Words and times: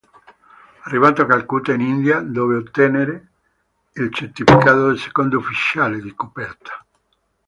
Arrivato 0.85 1.21
a 1.21 1.25
Calcutta, 1.27 1.73
in 1.73 1.81
India, 1.81 2.21
dove 2.21 2.55
ottenne 2.55 3.29
il 3.93 4.11
certificato 4.11 4.93
di 4.93 4.97
secondo 4.97 5.37
ufficiale 5.37 6.01
di 6.01 6.11
coperta. 6.15 6.83